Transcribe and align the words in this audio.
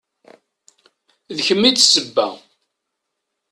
D 1.35 1.37
kem 1.45 1.61
i 1.69 1.71
d 1.75 1.77
sseba. 1.81 2.27